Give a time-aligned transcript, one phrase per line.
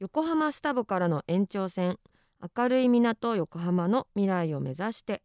[0.00, 1.98] 横浜スタバからの延長線
[2.56, 5.22] 明るい港横浜の未来を目指して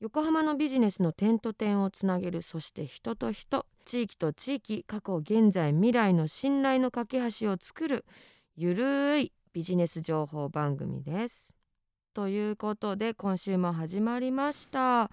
[0.00, 8.04] 横浜のビジネスの点と点をつなげるそして人と人地域と地域過去現在未来の信頼の架け橋を作る
[8.56, 11.54] ゆるいビジネス情報番組です。
[12.12, 15.10] ということで今週も始まりました。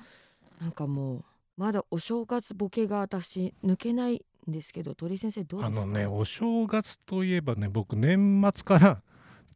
[0.60, 1.24] なんかもう
[1.58, 5.82] まだお正月ボケが私抜けないですけど鳥居先生どうですか？
[5.82, 9.02] あのねお正月といえばね僕年末から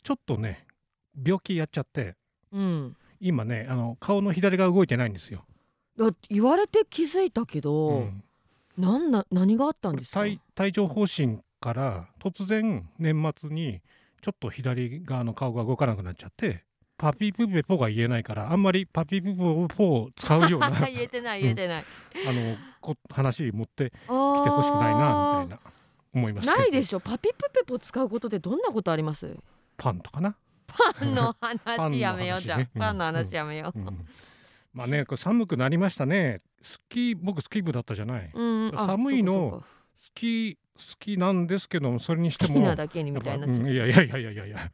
[0.04, 0.66] ちょっとね
[1.24, 2.16] 病気やっちゃって
[2.52, 2.96] うん。
[3.20, 5.46] 今ねあの顔の左が動いてないんですよ。
[6.30, 8.24] 言われて気づいたけど、うん。
[8.78, 10.22] なんな何があったんですか？
[10.22, 13.82] 帯帯状疱疹から突然年末に
[14.22, 16.64] ちょっと左側の顔が動かなくなっちゃって
[17.00, 19.36] パピプペポが言えないからあんまりパピプペ
[19.76, 21.84] ポを使うようなあ言えてない言えてない、
[22.26, 25.60] のこ話持って来てほしくないなみたいな
[26.14, 26.60] 思いますけど。
[26.60, 27.00] ないでしょ。
[27.00, 29.36] パピプペポ使うことでどんなことあります？
[29.78, 30.36] パンとかな。
[30.68, 31.36] パンの
[31.66, 32.68] 話やめようじゃんうん。
[32.78, 33.80] パンの話やめよう。
[33.80, 34.06] うん。
[34.74, 36.42] まあねこれ寒くなりましたね。
[36.62, 39.64] スキー僕スキー部だったじゃない、うん、あ寒いの
[39.98, 44.72] スキー好きなんですけどもそれにしても好きなだけにみたいになう、んいやいやいやいやいや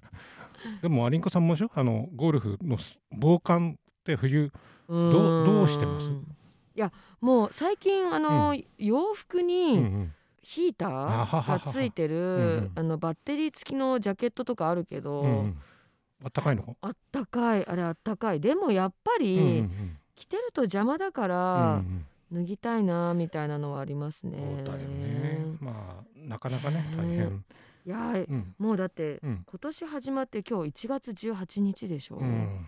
[0.82, 2.78] でもアリンコさんもでしょあのゴルフの
[3.12, 4.52] 防寒って冬う
[4.88, 6.10] どうどうしてます？
[6.10, 10.14] いやもう最近あの、洋服うんうにん。
[10.42, 12.72] ヒーターがついてる、うんうん。
[12.76, 15.58] あのバッテリー付きのジャケットとかあるけど、うんうん。
[16.24, 16.78] あったかいの？
[16.82, 17.66] あったかい。
[17.66, 18.40] あれあったかい。
[18.40, 22.06] でもやっぱり、うんうん着てると邪魔だかうんら、うん。
[22.32, 24.38] 脱ぎたいなみたいなのはありますね。
[24.38, 25.58] ね。
[25.60, 26.86] まあなかなかね。
[26.96, 27.44] 大変
[27.86, 28.56] いやーうん。
[28.58, 29.44] もうだって、うん。
[29.46, 32.66] 今年始まって今日1月18日でしょ、うん。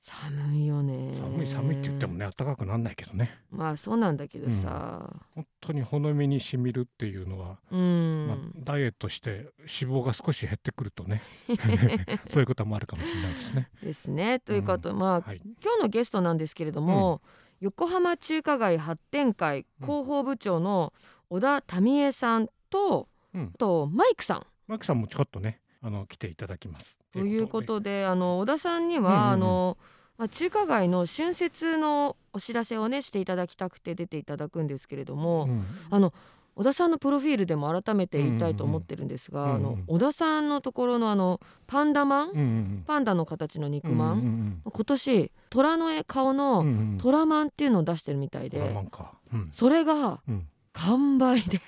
[0.00, 1.14] 寒いよね。
[1.16, 3.38] 寒い寒いって言ってもね暖かくなんないけどね。
[3.50, 5.10] まあそうなんだけどさ。
[5.34, 11.22] 本当にほの身にしみるっていうのはうん、まあ、ダイエットして脂肪が少し減ってくるとね。
[12.32, 13.70] そういうこともあるかもしれないですね。
[13.82, 14.40] ですね。
[14.40, 17.20] ということ、まあはい、今日のゲストなんですけれども、
[17.60, 20.94] 横浜中華街発展会広報部長の
[21.28, 23.52] 小田民江さんと、うん。
[23.54, 24.46] あとマイクさん。
[24.66, 26.96] マキさんもちょっとねあの来ていただきます。
[27.12, 28.06] というこでとで。
[28.06, 29.30] あの小田さんには、うんうんうん。
[29.30, 29.78] あの
[30.18, 35.64] まあ、中華街の春節のお知らせをねしていただきたくて出ていただくんですけれども、うん。
[35.90, 36.12] あの
[36.56, 39.66] 小田さんのプロフィールでも改めて言いたいと思ってるんですが、うんうんうん。
[39.66, 46.98] あの小田さんのところのあのパンダマン、うんうんパンダの形の肉まん、うんうん今年虎の絵顔うんのうんうん。
[46.98, 49.12] 虎マンっていうのを出してるみたいで、トラマンか。
[49.32, 49.48] うん。
[49.52, 51.60] それがうん完売で。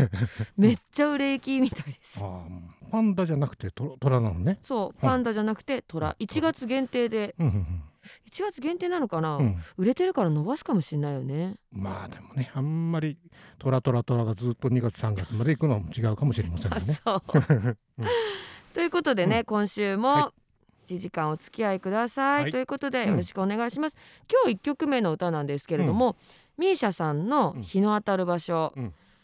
[0.56, 2.20] めっちゃ売れ行きみたいです。
[2.22, 4.58] あーパンダじゃなくてトトラなのね。
[4.62, 7.34] そうパンダじゃなくて虎1月限定で。
[7.38, 7.82] うんうん
[8.30, 9.44] 1月限定なのかな、うん。
[9.44, 11.56] うん売れてるから伸ばすかもしれないよね。
[11.72, 13.18] まあでもねあんまり
[13.58, 16.78] トラトラトラがずっと2月3月まで行くのも違うかもしれませんね。
[16.94, 17.22] そう。
[17.98, 18.06] うん。
[18.72, 19.44] ということでね、うん。
[19.44, 20.32] 今週もは
[20.86, 22.50] 1時間お付き合いください、はい。
[22.50, 23.08] ということでうん。
[23.10, 23.96] よろしくお願いします、
[24.30, 26.16] 今日1曲目の歌なんですけれども、
[26.58, 27.62] ミーシャさんのうん。
[27.62, 28.74] 日の当たる場所、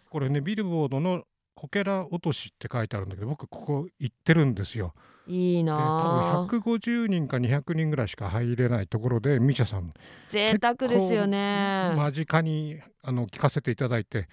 [0.09, 1.25] これねビルボードの
[1.55, 4.95] こけら落としって書いてあるんだけど僕ここ行ってるんですよ。
[5.27, 6.47] いいなあ。
[6.47, 9.93] 分150人か200人ぐらいしか入れないところでミシャさん
[10.29, 14.29] 贅沢ですよね、間近にあの聞かせていただいて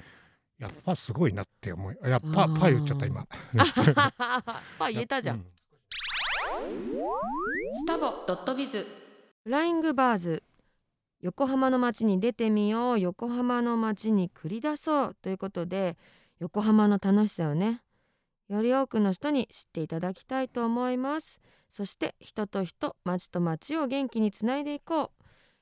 [0.59, 3.25] やっぱすごいなって思いやっぱパ言っちゃった今。
[4.77, 5.45] パ言えたじゃん、う
[7.73, 8.85] スタボドットビズ。
[9.43, 10.43] フライングバーズ
[11.21, 15.97] 横浜の街に出てみよう横浜の街に繰り出そうということで
[16.39, 17.81] 横浜の楽しさをね
[18.49, 21.39] より多くの人に知っていただきたいと思います。
[21.71, 25.11] そして人と人街と街を元気につないでいこ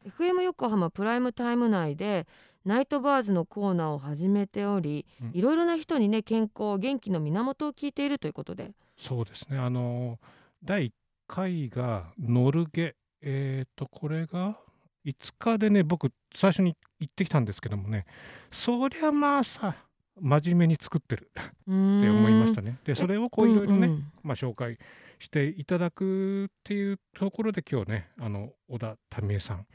[0.06, 0.10] う。
[0.10, 2.26] FM 横浜プライムタイム内で
[2.66, 5.32] ナイトバーズのコーナーを始めており、うん。
[5.34, 8.72] いろいろな人にね健康元気の源を聞いているということで。
[8.98, 9.60] そうですね。
[9.60, 10.18] あの
[10.64, 10.92] 第1
[11.28, 12.96] 回がノルゲ。
[13.22, 14.58] えっ、とこれが
[15.06, 18.06] 5日でね僕最初に行ってきたんですけどもね
[18.52, 19.76] そりゃまあさ
[20.22, 22.80] 真面目に作ってるって思いましたね。
[22.84, 24.78] でそれをこういろいろね、んんまあ、紹介
[25.20, 29.66] していただくっていうところで今日ねあの小田民江さん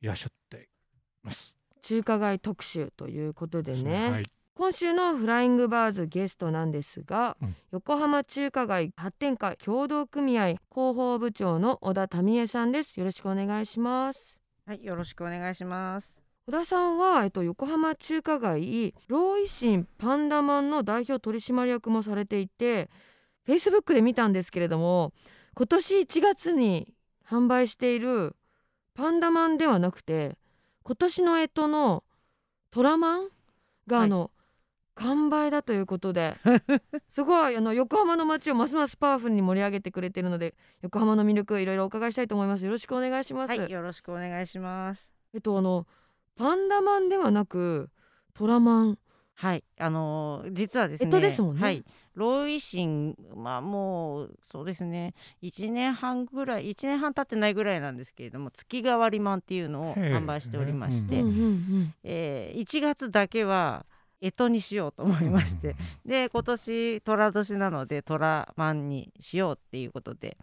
[0.00, 0.68] いらっしゃって
[1.22, 1.54] ます。
[1.82, 4.10] 中華街特集ということでね。
[4.10, 7.56] はい、今週のフライングバーズゲストなんですが、うん。
[7.70, 12.98] 横浜中華街発展会協同組合広報部長の小田民江さんです。
[12.98, 14.35] よろしくお願いします
[14.66, 16.20] はい、よろしくお願いします。
[16.48, 22.90] 小田さんは、えっと、横浜中華街ローイシンパンダマンの代表取締役もされていて
[23.44, 25.12] フェイスブックで見たんですけれども
[25.54, 26.92] 今年1月に
[27.28, 28.34] 販売している
[28.94, 30.36] パンダマンではなくて
[30.82, 32.04] 今年の干支の
[32.72, 33.28] トラマン
[33.86, 34.08] がはい、
[34.96, 36.36] 完売だということで
[37.08, 45.14] すごいあの横浜の街をますますパワフルに盛り上げてくれてるので横浜の魅力いろいろお伺いしたいと思いますよろしくお願いします、はい、よろしくお願いします。
[45.34, 45.86] えっとあの
[46.36, 47.90] パンダマンではなく
[48.34, 48.98] トラマン
[49.38, 51.10] はい、あのー実はですね。
[51.10, 51.84] 干支ですもんねはい、
[52.14, 55.12] ローイシン、まあもうそうですね。
[55.42, 63.84] 一年半ぐらい、一年半経ってないぐらいなんですけれども、月替わりマンっていうのを販売しておりまして、うんうんうんえー1月だけは
[64.20, 70.36] 干支にしようと思いまして、で今年寅年なので寅マンにしようっていうことで。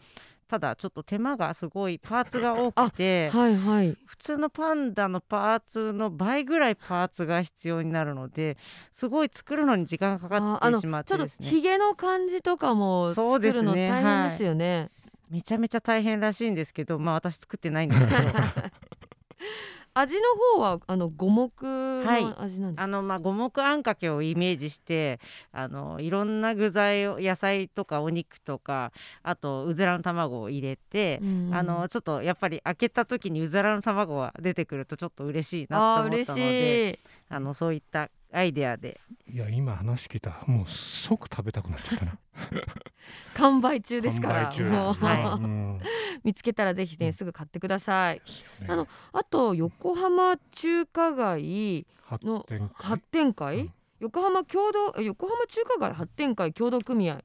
[0.45, 3.97] ただちょっと手間がすごいパーツが多くてはいはい。
[4.05, 8.57] 普通のパンダのパーツの倍ぐらいパーツが必要になるので
[8.91, 14.91] すごい作るのに時間がかかってしまっちょっとひげの感じとかもそう作るですねの大変ですよね。
[15.31, 18.21] めちゃめちゃ大変らしいんですけどまあ私作ってないんですけど
[19.95, 20.22] 味の
[20.56, 22.84] 方はあの五目の味なんですか？
[22.84, 25.19] あのまあ五目あんかけをイメージして
[25.51, 28.92] あのいろんな具材を野菜とかお肉とか
[29.22, 37.00] あとうずらの卵を入れて、うんあのちょっとやっぱり開けた時にうずらの卵が出てくるとちょっと嬉しいなと思ったのでしい。
[37.30, 39.00] あのそういったアイデアで。
[39.31, 42.18] いや今話聞いたもう即食べたくなっちゃったな。
[43.36, 45.80] 完売中ですから販売中もう、はうん
[46.23, 48.21] 見つけたらぜひねすぐ買ってください。
[48.67, 53.73] あのあと横浜中華街発の発展会、うん。
[53.99, 57.23] 横浜共同横浜中華街発展会協同組合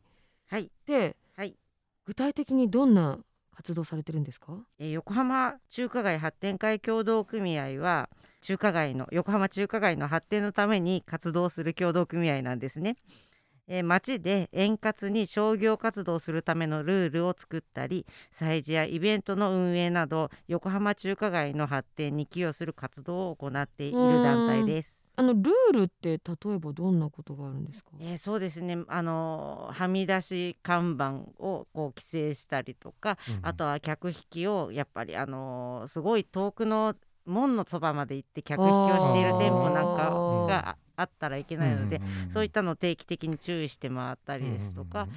[0.48, 0.70] はい。
[0.86, 1.56] で、はい。
[2.06, 3.18] 具体的にどんな
[3.54, 4.52] 活動されてるんですか？
[4.78, 8.08] えー横浜中華街発展会協同組合は
[8.40, 12.96] 中華街の横浜中華街の発展のために活動する協同組合なんですね。
[13.69, 18.06] えー街で円滑に商業活動するためのルールを作ったり
[18.38, 24.99] 催事やイベントの運営など横浜中華街の発展に寄与する活動を行っている団体です。
[25.17, 26.19] あのルールって例
[26.55, 27.91] えばどんなことがあるんですか？
[28.00, 36.94] えーそうですねあのーはみ出し看板をこう規制したりとかうんあとは客引きをやっぱりあのーすごい遠くの
[37.26, 40.11] 門のそばまで行って客引きをしている店舗なんか
[40.49, 42.00] がああったらいけないので、
[42.30, 45.08] そういったのを定期的に注意して回ったりですとか、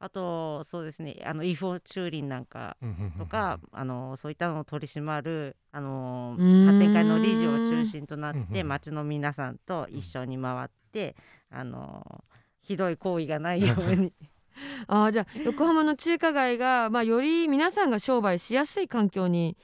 [0.00, 2.76] あとそうですねあの違法駐輪なんか
[3.18, 11.16] とか、あのそういったのを取り締まるあの発展会の理事を中心となって町の皆さんと一緒に回って
[11.50, 12.24] あの
[12.60, 14.12] ひどい行為がないように。
[14.88, 19.56] あーじゃあ横浜の中華街がまあより皆さんが商売しやすい環境に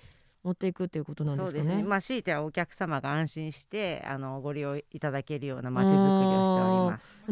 [0.44, 1.64] 持っていくっていうことなんですかね。
[1.64, 1.82] ですね。
[1.82, 7.24] まあ強いてはお客様が安心してあのご利用いただけるような街づくりをしております。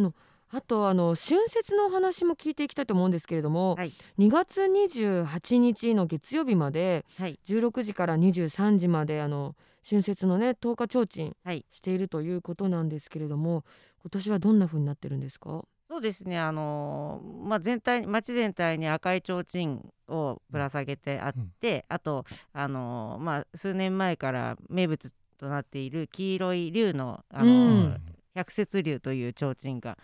[0.54, 3.92] あとあの春節のお話も聞いていきたいと思うんですけれども、はい。
[4.18, 7.38] 2月28日の月曜日まではい。
[7.46, 9.54] 16時から23時まであの
[9.88, 11.64] 春節のね10日提灯はい。
[11.70, 13.64] しているということなんですけれども
[14.02, 15.64] 今年はどんな風になってるんですか？
[15.92, 22.24] そうですね、あのーまあ、全体町全体に赤い提灯をぶら下げてあって、あと、
[22.54, 28.02] あのーまあ、数年前から名物となっている黄色い竜の、あのーうん。
[28.34, 29.98] 百節竜という提灯が、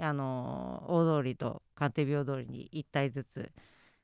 [0.00, 3.50] あのー大通りと官邸廟通りに1体ずつ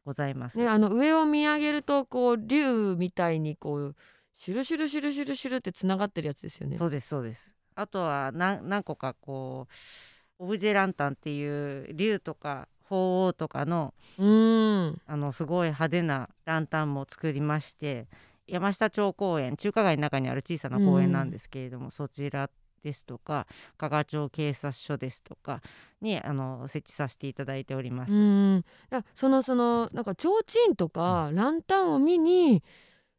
[0.05, 0.59] ございます。
[0.59, 3.97] ねあの上を見上げるとこう竜みたいにこう
[4.37, 6.77] シュルシュルシュルシュルシュルってつながってるやつですよね。
[6.77, 7.51] そうですそうです。
[7.75, 9.73] あとは何何個かこう
[10.43, 15.01] オブジェランタンっていう竜とか鳳凰とかのうーん。
[15.07, 18.09] あのすごい派手なランタンも作りまして
[18.49, 22.51] 山下町公園中華街の中にある小さな公園なんですけれども、そちら
[22.83, 23.47] ですとか
[23.79, 25.63] 加賀町警察署ですとか
[26.01, 28.13] にあの設置させていただいております。
[28.13, 28.65] うーん。
[28.91, 32.65] だそのそのなんか提灯とかランタンを見に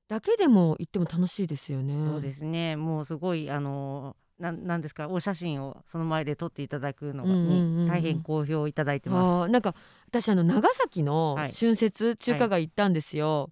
[0.09, 1.95] だけでも行っても楽しいですよね。
[2.05, 2.75] そうですね。
[2.75, 5.07] もうすごいあのなんなんですか？
[5.07, 7.85] お写真をその前で撮っていただくのうんうんうんうん。
[7.85, 9.43] に大変好評いただいてます。
[9.43, 9.73] あーなんか
[10.07, 11.51] 私あの長崎のはい。
[11.51, 13.49] 春節中華街行ったんですよ、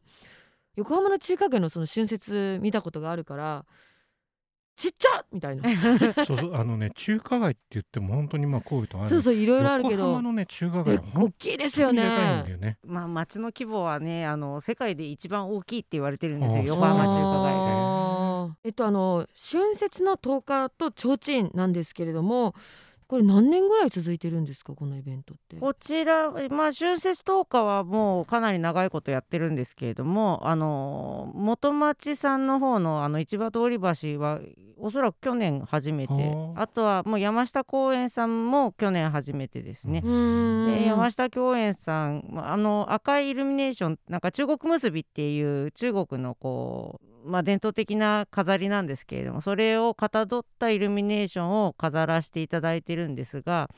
[0.76, 3.66] 横浜の中華街のその春節見たことがあるから
[4.76, 5.70] ちっちゃみたいな。
[6.26, 9.10] そうそうあのね中華街って言っても本当にまあ神戸とある。
[9.10, 12.46] そうそういろいろあるけ横ど浜のね中華で街は大きいですよね。
[12.48, 12.78] よね。
[12.86, 18.58] まあ町の規模はねあの世界で一番大きいって言われてるんですよ横浜中華街。
[18.64, 22.56] えっとあの春節の10日と提灯なんですけれども
[23.12, 25.58] これ何年ぐらい続いてるんですかこのイベントって？
[25.58, 34.40] こちら、まあ、春節10日はもうかなり長いことやってるんですけれども、あの元町さんの方のあの市場通り橋は
[34.78, 36.62] おそらく去年初めてはあ。
[36.62, 40.00] あとはもう山下公園さんも去年初めてですね。
[40.00, 53.70] で山下公園さんまああの赤いイルミネーションなんか中国結びっていう中国のこうまあ、伝統的な飾りなんですけれどもそれをかたどったイルミネーションを飾らせていただいてるんですが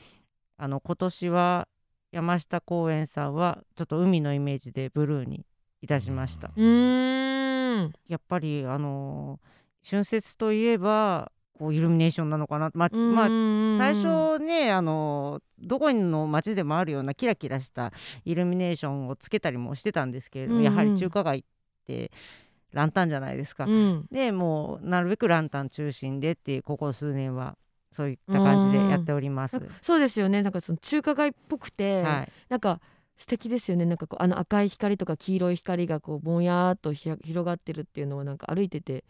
[0.56, 1.68] あの今年は
[2.12, 5.44] 山下公園さんはちょっと海のイメージでブルーに
[5.82, 6.52] いたしました。
[6.56, 7.92] うーん。
[8.08, 9.40] やっぱりあの
[9.88, 12.70] 春節といえばこうイルミネーションなのかな。
[12.72, 13.28] まあ、まああ
[13.76, 17.92] 最初ねあのどこの街でもあるようなキラキラした
[18.24, 21.42] イルミネーションをつけたりもしてたんですけれども、やはり中華街っ
[21.86, 22.12] て
[22.74, 23.64] ランタンじゃないですか。
[23.64, 27.56] うんでもうなるべくランタン中心でっていうここ数年は
[27.92, 29.60] そういった感じでやっております。
[29.80, 32.80] そうですよねなんかその中華街っぽくて、はい、なんか
[33.16, 39.04] 素敵ですよねなんかこうあの赤い光とか黄色い光がこうぼんやーっとひや広がってるっていうのをなんか歩いてて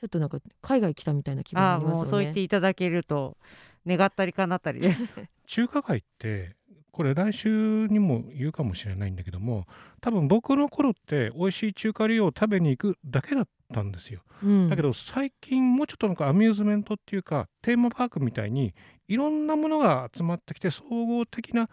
[0.00, 3.38] ちょっとなんか海外来たみたいな気分になりますよねもうそう言っていただけると
[3.86, 5.14] 願ったり叶ったりです。
[5.46, 6.56] 中華街って
[6.96, 9.66] これ来週にも言うかもしれないんだけども
[10.00, 14.70] 多分僕の頃って美味しい中華料理を食べに行くだけだったんですよ、うん。
[14.70, 18.74] だけど最近もうちょっとなんかアミューズメントっていうかテーマパークみたいに
[19.08, 21.68] いろんなものが集まってきて総合的な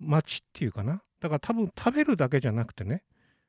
[0.00, 1.02] 街っていうかな。
[1.20, 3.04] だから多分食べるだけじゃなくてね。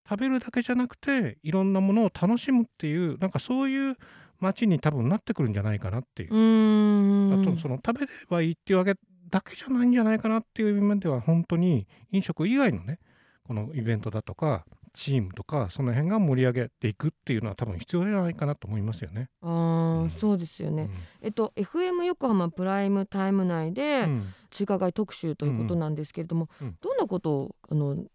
[0.07, 3.95] 食べるだけじゃなくていろんなものを楽しむっていうなんかそういう
[4.39, 6.29] 街に多分なってくるんじゃないかなっていう。
[6.29, 8.93] あとその食べればいいっていうわけ
[9.35, 12.99] だけじゃないんじゃないかなっていう意味では本当に飲食以外のね
[13.43, 19.27] このイベントだとかチームとかその辺が盛り上げていくっていうのは多分必要じゃないかなと思いますよね。
[19.41, 20.09] あー、うん。
[20.09, 20.89] そうですよね、
[21.21, 24.33] えっと FM 横浜プライムタイム内うでん。
[24.51, 26.77] 中華街特集ということなんですけれども、うん。
[26.79, 28.05] どんなことをあの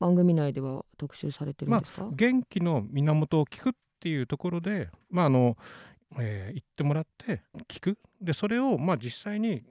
[0.00, 5.56] 番組内では特集されてるんですか、元気の源を聞くっていうところで、まああの
[6.18, 7.98] えー言ってもらって聞く。
[8.20, 9.62] でそれをまあ実際に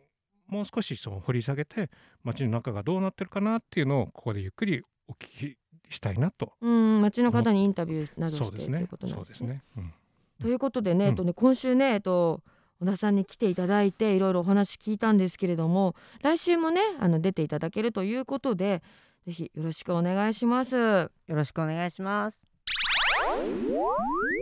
[0.48, 1.90] もう少しその掘り下げて
[2.24, 5.58] 街の中がどうなってるかなっていうのをここでゆっくりお聞き
[5.90, 9.26] したいなとうん街の方にインタビューなどしてというですねことなんでね。
[9.26, 9.64] そうですすね。
[9.78, 9.94] うん
[10.40, 12.42] ということでね、うんえっとね今週ねえっと
[12.80, 18.84] 小田さんに来ていただいていろいろお話聞いたんですけれども来週もねあの出ていただけるということで
[19.26, 20.76] ぜひよろしくお願いします。
[20.78, 22.46] よろしくお願いします。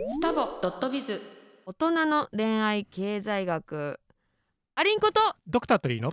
[0.08, 1.20] スタボドットビズ
[1.64, 3.98] 大人の恋愛経済学
[4.78, 6.12] アリンコとドクタートリーの？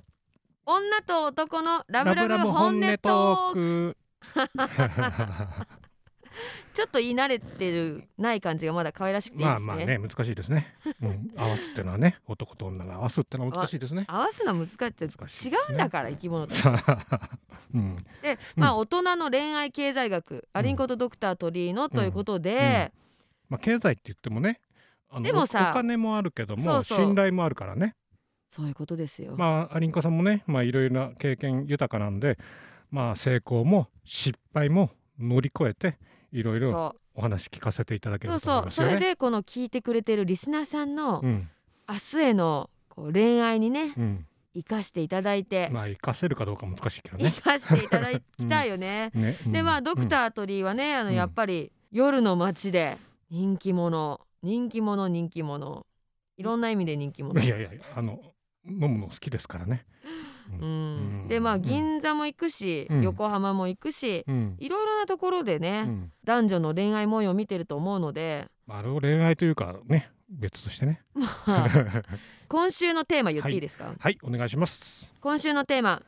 [0.65, 3.97] 女と男のラブラブ本音トークク。
[6.73, 9.67] ちょっと言い慣れてるない感じがまだ可愛らしくていいですね。
[9.67, 10.77] まあまあね難しいですね。
[11.01, 14.05] うん、合わすってのはね 男と女が合わすってのは難しいですね。
[14.07, 15.09] 合わすのは難しいって違
[15.69, 16.53] うんだから生き物と。
[17.75, 22.93] うん、で、まあ大人の恋愛経済学、アリンコとドクター鳥居のということで、
[23.49, 24.61] まあ経済って言ってもね
[25.19, 27.97] でもさおお金もあるけども信頼もあるからね。
[28.55, 29.35] そういうことですよ。
[29.35, 32.37] まあアリンコさんもねまあいろいろな経験豊かなんで
[32.91, 35.97] まあ成功も失敗も乗り越えて
[36.31, 38.71] いろいろそお話聞かせていただけうれそうそう。
[38.71, 38.85] そ。
[38.85, 41.49] れでこの聞いてくれてるリスナーさんのうん。
[41.89, 47.31] 明日へのこう恋愛にねうん、生かしていただいて、まあ活かせるかどうか難しいけど生ね。
[47.31, 49.11] かしていただきたいよね。
[49.15, 51.15] ね でまあドクー、ター鳥居はねあのうん。
[51.15, 52.97] やっぱり夜の街で
[53.29, 55.85] 人気者人気者人気者。
[56.37, 57.39] いろんな意味で人気者。
[57.39, 57.49] うんい。
[57.49, 58.19] やいやあの
[58.65, 59.85] 飲むの好きですからね。
[60.59, 61.25] ううん。
[61.25, 61.61] ん、でまあうん。
[61.61, 63.01] 銀座も行くし、うん。
[63.03, 64.55] 横浜も行くし、うん。
[64.59, 66.11] いろいろなところでね、うん。
[66.23, 68.47] 男女の恋愛模様を見てると思うので。
[68.67, 71.01] まあ、あれを恋愛というかね別としてね。
[72.47, 74.17] 今週のテーマ言っていいですか、はい。
[74.23, 75.09] お願いします。
[75.21, 76.01] 今週のテーマ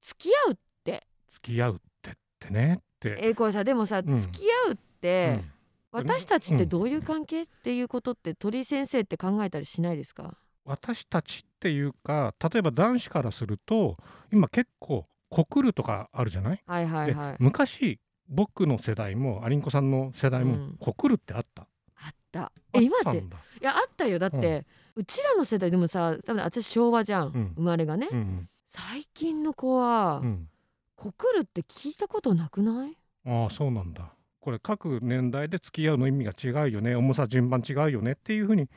[0.00, 1.06] 付き合うって。
[1.30, 3.16] 付き合うってってねって。
[3.20, 4.20] えーこれさでもさ、うん。
[4.20, 5.52] 付き合うって、うん。
[5.92, 7.42] 私たちってどういう関係？
[7.42, 10.36] っていうことって鳥居先生って考えたりしないですか？
[10.64, 13.96] 私たちっていうか例えば男子からすると
[14.32, 17.36] 今結構告るとかあるじゃない、はいはいではい。
[17.38, 20.76] 昔僕の世代もアリンコさんの世代もうん。
[20.78, 21.62] 告るってあった。
[21.96, 22.40] あった。
[22.44, 23.18] あえ今って。
[23.18, 23.22] い
[23.60, 24.18] やあったよ。
[24.18, 24.64] だって、
[24.94, 27.52] うちらの世代でもさ多分私昭和じゃん、うん。
[27.56, 28.48] 生まれがね、うん。
[28.68, 30.48] 最近の子は、うん。
[30.96, 32.96] 告るって聞いたことなくない？
[33.26, 34.14] ああそうなんだ。
[34.40, 36.94] これ各年代で付き合うの意味が違うよね。
[36.94, 38.68] 重さ順番違うよねっていうふうに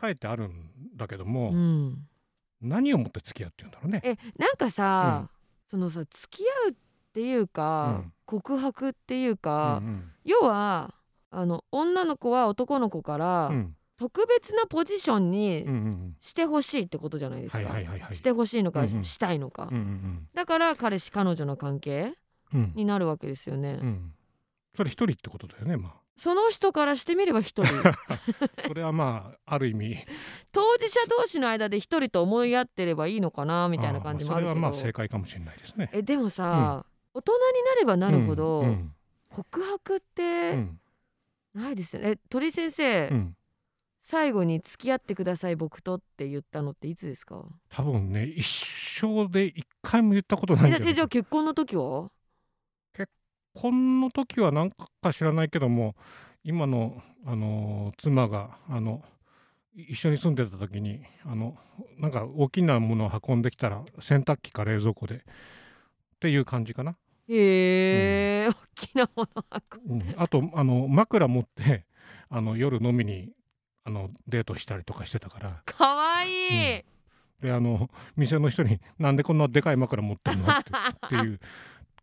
[0.00, 2.08] 書いてあるんだけども、うん、
[2.60, 4.00] 何をもって付き合うっていうんだろうね。
[4.04, 5.28] えなんかさ、
[5.66, 6.74] そのさ付き合うっ
[7.12, 8.12] ていうか、うん。
[8.24, 10.12] 告白っていううんか、うん。
[10.24, 10.94] 要は
[11.30, 13.76] あの女の子は男の子から、うん。
[13.96, 15.66] 特別なポジションに
[16.22, 19.04] してほしいってことじゃないですか、してほしいのか、うんうん。
[19.04, 22.14] したいのか、うんうんだから彼氏彼女の関係
[22.74, 24.14] になるわけですよね、うん。
[24.74, 27.88] それ一人ってことだよねまその人からしてみれば一人。
[27.88, 27.98] あ
[28.68, 30.04] それはまあある意味。
[30.52, 34.54] 当事者同士の間で一人と思い合ってればいいのかなみたいな感じもあるけど。
[34.54, 35.88] それはまあ正解かもしれないですね。
[35.94, 36.84] えでもさ、
[37.14, 38.94] 大人になればなるほど、うん
[39.30, 40.80] 告白ってうん。
[41.54, 42.10] ないですよね。
[42.10, 43.36] え鳥先生、うん、
[44.02, 48.46] 最後に付き合ってください僕とって言ったのっていつですか多分ね一
[49.00, 52.10] 生で一回も言ったことないんええじゃあじゃない結婚の時は
[53.54, 54.70] この時は何
[55.02, 55.94] か知らないけども
[56.44, 59.02] 今の、あのー妻があの
[59.74, 61.56] い一緒に住んでた時にあの
[61.98, 65.18] なんか大きなものを運んできたら洗濯機か冷蔵庫でっ
[66.20, 66.96] ていう感じかな、
[67.28, 69.44] へえ、大きなもの
[69.88, 70.04] 運ぶ。
[70.06, 71.86] うん、あとあの枕持って
[72.28, 73.30] あの夜飲みに
[73.84, 75.62] あのデートしたりとかしてたから。
[75.64, 76.84] かわいい、
[77.40, 80.64] であの店の人に「なんでこんなでかい枕持ってるの?」っ
[81.08, 81.40] ていう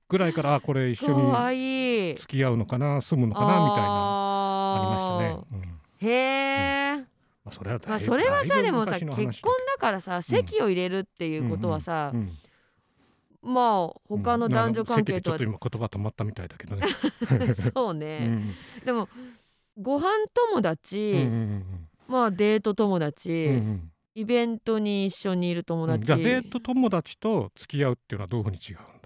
[0.10, 3.88] ぐらいからあこれ一緒に付き合うのかな住むのかなみたいな
[4.76, 5.78] ありましたね。
[6.00, 6.96] へえ、
[7.44, 12.32] まあ、それはまあそれはさでもさ昔結婚だだからさ籍を入れるっていうことはさ、うん
[13.42, 16.84] まあ他の男女関係とは言葉止まったみたいだけどね。
[17.74, 19.08] そううね、んでも
[19.80, 23.92] ご飯友達、うんうんまあデート友うん達、うんうん。
[24.16, 26.04] イベントに一緒にいる友達、うん。
[26.06, 28.97] じゃあデート友達と付き合うっていうのはどういうふうに違うんだろう。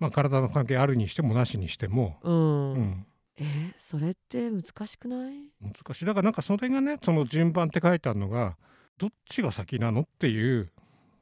[0.00, 3.44] まあ体の関係あるにしてもなしにしても、うん、うん、え
[3.78, 5.34] それって難しくない？
[5.60, 6.04] 難しい。
[6.06, 8.56] だからなんかそれがねその順番って書いてあるのが
[8.98, 10.72] どっちが先なのっていう、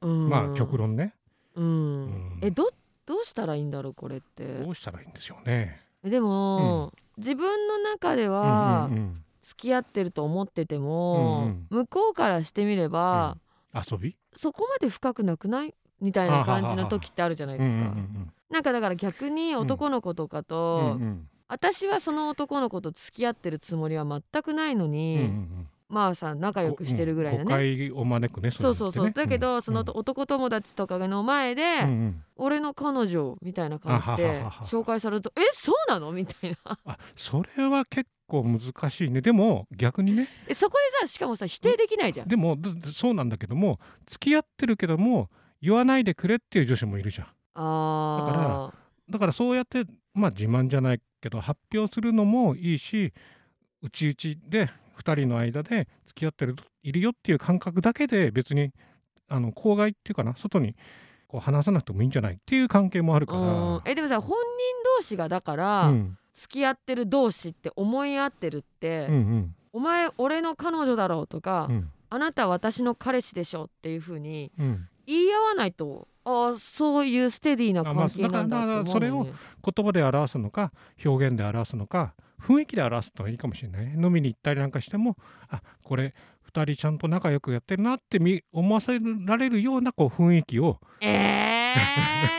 [0.01, 0.29] うん。
[0.31, 1.13] まあ極論ね、
[1.55, 2.39] うん、うん。
[2.41, 2.71] えど
[3.05, 4.45] どうしたらいいんだろうこれって？
[4.45, 5.81] どうしたらいいんでしょうね。
[6.05, 9.25] えでも、自分の中ではうんうんうん。
[9.43, 13.39] 付き合ってると思ってても、うん向こうからしてみれば、
[13.75, 14.15] 遊び？
[14.35, 15.75] そこまで深くなくない？
[16.03, 17.81] みたいな感じの時ってあるじゃないですか。
[17.81, 21.28] うんうんなんかだから逆に男の子とかうんと、うんうん。
[21.49, 25.69] 私はその男の子と付き合ってるつもりは全くないのに、うんうんうん。
[25.88, 27.57] まあさ仲良くしてるぐらいだ誤ね。
[27.57, 29.87] 解を招くねそうそうそう、だけど、そのうん。
[29.95, 32.25] 男友達とかの前で、うんうん。
[32.37, 34.67] 俺の彼女みたいな感じあではははは。
[34.67, 36.78] 紹介されると「えそうなの?」みたいな。
[36.85, 39.23] あそれは結構難しいね。
[39.23, 40.28] でも逆にね。
[40.47, 42.28] えそこでさしかもさ否定できないじゃん。
[42.28, 45.31] でもどそうなんだけども付き合ってるけども
[45.62, 47.26] 言わないでくれっていう女子もいるじゃん
[47.61, 48.73] あ
[49.11, 49.85] だからそうやって
[50.15, 53.12] まあ自慢じゃないけど発表するのもいいし
[53.83, 54.71] うちうちで
[55.03, 58.73] 2人の間で付き合ってるいるよっていう感覚だけで別に
[59.29, 60.75] あの公害っていうかな外に
[61.29, 63.40] こう話さなくてもいいんじゃないっていう関係もあるーから。
[63.40, 63.44] う
[63.79, 63.83] ん。
[63.85, 64.37] えでもさ本人
[64.99, 66.18] 同士がだから、うん。
[66.35, 69.55] 付き合ってる同士って思い合ってるって、うんうん。
[69.73, 71.90] お前俺の彼女だろうとか、うん。
[72.11, 74.88] あなたは私の彼氏でしょっていう風にうん。
[75.07, 83.87] 言い合わないとああそういうステディな関係なんだまあだからそれを言葉で表すのか表現で表すのか雰囲気で表すのはいいかもしれない。
[83.87, 85.17] ね飲みに行ったりなんかしても
[85.49, 86.12] あこれ
[86.53, 91.75] 2人ちゃんと仲良くやってるなってみ思わせられるようなこう雰囲気を、え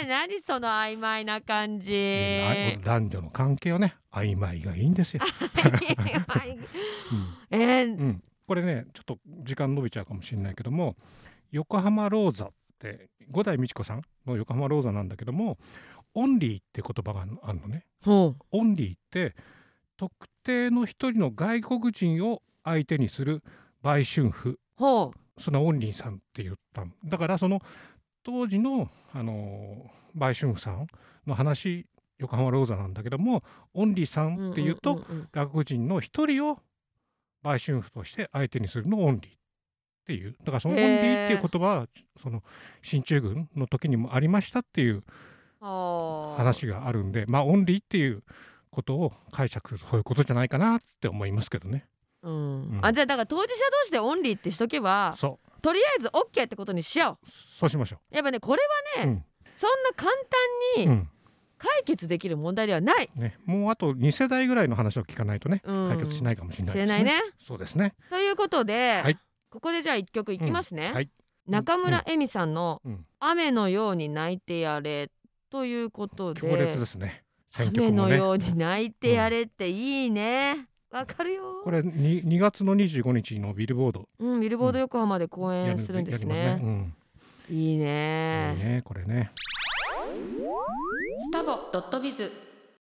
[0.04, 1.92] ー、 何その曖昧な感じ。
[1.92, 5.24] ね男女の関係はね曖昧がいいんですよ。
[7.52, 8.00] え ー うん。
[8.00, 10.96] うんこれねちょっと時間伸びちゃうかもしれないけども
[11.52, 12.46] 横浜ローザ。
[12.46, 15.58] って五大路子さんの横浜ローザなんだけども
[16.14, 17.86] オンリーって言葉があるのね。
[18.04, 19.36] ほオンリーって
[19.98, 20.12] 特
[20.44, 23.44] 定の一人の外国人を相手にする
[23.84, 24.60] 売春婦。
[25.40, 26.92] そのオンリーさんって言ったの。
[27.06, 27.62] だからその
[28.24, 30.88] 当時の、あのー売春婦さん
[31.28, 31.86] の話
[32.18, 33.42] 横浜ローザなんだけども
[33.74, 36.58] オンリーさうんっていうと、外国人の一人を
[37.44, 39.32] 売春婦として相手にするのをオンリー。
[39.32, 39.36] っ
[40.10, 41.88] ていうだからそのオンリーっていう言葉は
[42.24, 42.42] その
[42.82, 45.04] 進駐軍の時にもありましたっていう
[45.60, 48.24] はあ話があるんでまあオンリーっていう
[48.72, 51.86] ことを解釈するそういうことじゃないかなって思いますけどね。
[52.24, 52.34] うん。
[52.34, 52.80] うん。
[52.82, 57.28] あじゃあだから当事者同士でオンリーってしとけばそとりあえず OK ってことにしよう。
[57.60, 58.16] そうしましょう。
[58.16, 58.62] やっぱねこれ
[58.98, 59.00] う。
[59.00, 60.12] はね、そんな簡
[60.76, 61.10] 単にうん。
[61.60, 65.90] 解決できる問題ではない、ね、もうあと2世代ぐらいの話を聞かないとねうん。
[65.90, 66.88] 解決しないかもしれないですね。
[66.88, 67.22] しれないね。
[67.46, 67.96] そうですね。
[68.10, 71.10] ということで、はいここでじゃあ一曲いきますね、はい。
[71.48, 75.10] 中村恵美さんのうん「雨のように泣いてやれ」
[75.50, 76.42] ということで。
[76.42, 77.24] 強烈ですね。
[77.58, 78.10] 雨の。
[78.10, 80.66] ように泣いてやれっていいね。
[80.92, 81.62] わ、かるよ。
[81.64, 84.08] これに 2, 月の25日のビルボード。
[84.20, 86.94] うん、ビルボード横浜で公演するんですやねすうん。
[87.50, 87.86] いいいいね
[88.56, 89.32] ねこれね。
[89.36, 92.32] スタボドットビズ。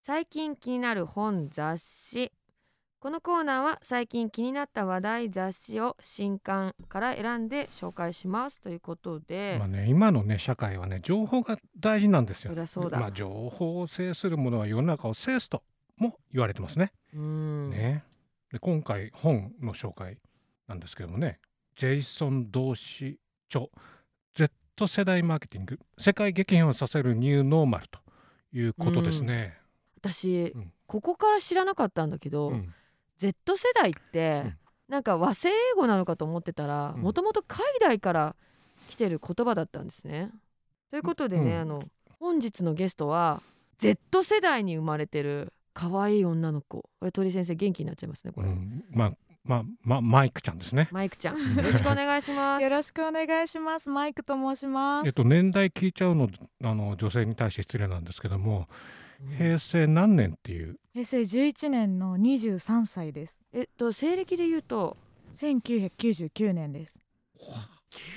[0.04, 2.32] 最近気になる本雑誌
[3.00, 12.50] このコーナーは最近気になった話題雑誌を新刊から選んで紹介しますということで、まあね今のね社会はね情報が大事なんですよ。
[12.50, 12.54] そ。
[12.56, 15.62] りゃそうだ、まあ情報を制するものは世の中を制すと
[15.96, 16.92] も言われてますね。
[17.14, 17.70] うん。
[17.70, 18.02] ね。
[18.50, 20.18] で今回本の紹介
[20.66, 21.38] なんですけどもね。
[21.76, 23.66] ジェイソン同志著
[24.34, 28.00] Z 世代マーケティング世界激変をさせるニューノーマルと
[28.52, 29.56] いうことですね。
[30.00, 30.72] 私、うん。
[30.88, 32.74] ここから知らなかったんだけど、うん
[33.18, 34.58] Z 世代って、うん。
[34.88, 37.02] なんか和製英語なのかと思ってたらうん。
[37.02, 38.36] もともと海外から
[38.88, 40.30] 来てる言葉だったんですね。
[40.90, 41.60] ということでね、うん。
[41.60, 41.82] あの
[42.18, 43.42] 本日のゲストは
[43.78, 46.88] Z 世代に生まれてる可愛い女の子。
[46.98, 49.12] これ鳥先生元気になっちゃいますねこれ、うん、まあ
[49.44, 50.88] まあまマイクちゃんですね。
[50.90, 51.56] マイクちゃん。
[51.56, 52.62] よろしくお願いします。
[52.62, 53.88] よろしくお願いします。
[53.88, 55.06] マイクと申します。
[55.06, 56.28] えっと年代聞いちゃうの
[56.62, 58.66] あの女性に対して失礼なんですけども、
[59.36, 60.78] 平成何年っていう？
[60.92, 63.36] 平成11年の23歳です。
[63.52, 64.96] えっと西暦で言うと
[65.38, 66.98] 1999年です。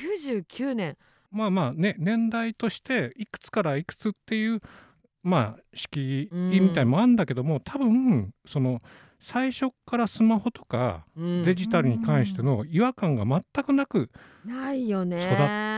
[0.07, 0.97] 99年
[1.31, 4.59] まあまあね年代としていくつからいくつっていう
[5.23, 8.79] まあ式みたいのもあるんだけども、多分その
[9.21, 11.45] 最初からスマホとかうん。
[11.45, 14.09] デジタルに関しての違和感が全くなく
[14.45, 15.17] ないよね。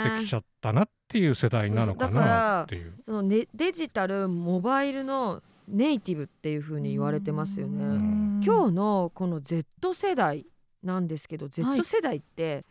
[0.06, 2.94] 育ってきちゃったなっていう世代なのかなっていう。
[3.06, 7.84] そのねデジタルモバイルのネイティブっていう風に言われてますよね。
[7.84, 8.42] ん。
[8.44, 10.46] 今日のこの Z 世代
[10.82, 11.52] なんですけど、はい。
[11.52, 12.66] Z 世代って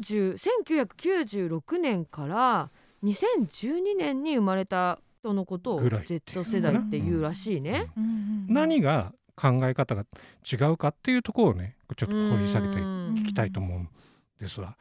[0.00, 2.70] 90 1996年から
[3.02, 7.90] 2012年に生まれた人のことを Z 世代っていうらしいね。
[7.96, 8.54] うんうんうん。
[8.54, 10.04] 何が考え方が
[10.50, 13.14] 違うかっていうところをねちょっと掘り下げてうん。
[13.14, 13.88] 聞きたいと思うん
[14.40, 14.76] ですわ。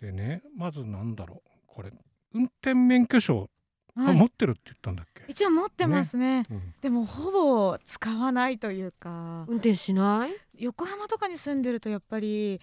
[0.00, 1.50] でねまずなんだろう。
[1.66, 1.92] これ
[2.34, 3.48] 運転免許証、
[3.96, 4.14] あはい。
[4.16, 6.44] 持ってるって言ったんだっけ、一応持ってますね。
[6.50, 6.74] うん。
[6.82, 9.44] でもほぼ使わないというか。
[9.48, 10.32] 運転しない？
[10.58, 12.60] 横浜とかに住んでるとやっぱり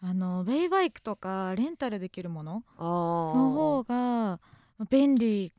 [0.00, 4.38] あのベイバイクとかレンタルできるものの方が
[4.88, 5.52] 便利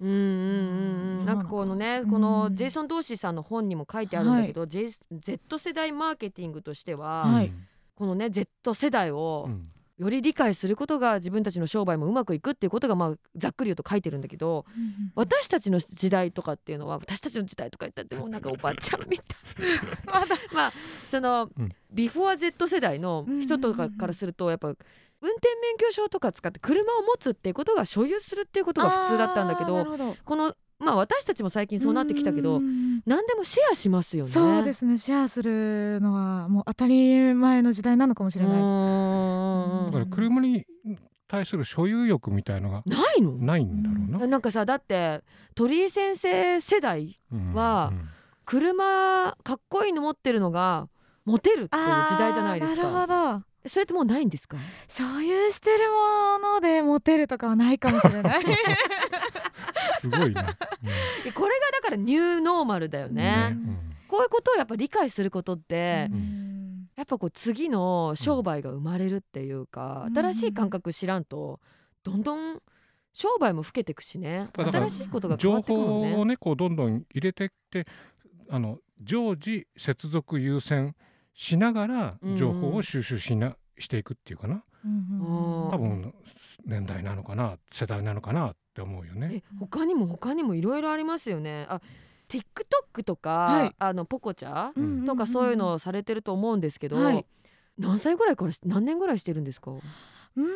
[0.00, 1.24] うんうんうんうん。
[1.26, 2.18] なんかこのねこ。
[2.18, 7.52] のジェイソン・ドーシーさんの本にも書いてあるんだけど、J- Z 世代マーケティングとしては、はい。
[7.94, 9.68] このね Z 世代をうん。
[9.98, 14.66] より理解することが自分たちの商売もうまくいくっていうことがまあざっくり言うと書いてるんだけど
[15.14, 19.26] 私たちの時代とかっていうのは私たちの時代とか言ったってもうなんかおばちゃんみたい。
[20.04, 20.36] まだ。
[20.52, 20.72] まあ
[21.10, 21.72] その、うん。
[21.90, 24.74] ビフォー Z 世代の人とかからするとやっぱ
[25.22, 29.86] 運転免許証とか使って車を持つっていうことが所有するっていうことが普通だったんだけど
[30.24, 32.60] このまあ私たちも最近そうなってきたけど
[33.06, 34.30] 何でもシェアしますよね。
[34.30, 40.66] そうですねシェアするのはもう当たり前の時代なのかもしれない、だから車に
[41.28, 43.32] 対する所有欲みたいのがないの？
[43.32, 44.26] ないんだろうな。
[44.26, 45.22] なんかさだって
[45.54, 47.92] 鳥居先生世代うんは
[48.44, 50.88] 車かっこいいの持ってるのが
[51.24, 54.56] モテるっていう時代じゃないですあーなるほかどそれってもうないんですか？
[54.88, 58.44] 所有してるものでモテるとかはないかもしれない。
[60.00, 60.56] すごいな。
[61.24, 63.48] えこれがだからニューノーマルだようんね。
[63.52, 63.78] うん。
[64.08, 66.88] こういうことをやっぱ理解することって、うん。
[66.96, 70.14] やっぱこう次の商売が生まれるっていうか、うん。
[70.16, 71.60] 新しい感覚知らんと
[72.02, 72.62] どんどん
[73.12, 74.48] 商売も老けてくしね。
[74.54, 76.12] 新しいことが変わ情ってくるもんね。
[76.14, 77.84] 報をねこうどんどん入れてって
[78.50, 80.94] あの常時接続優先
[81.36, 82.36] しながらうん。
[82.36, 84.64] 情報を収集しな、していくっていうかな。
[85.70, 86.14] 多分
[86.64, 89.28] 年代なのかな世代なのかなって思うよね。
[89.32, 91.66] え他にも他にもいろいろありますよね。
[91.68, 91.80] あ
[92.28, 93.74] TikTok とか、はい。
[93.78, 94.72] あのポコチャ
[95.06, 97.26] とかそういうのをされてると思うんですけど、はい。
[97.78, 99.70] 何歳ぐらいからし何年ぐらいしてるんですか？
[99.72, 100.46] うーん。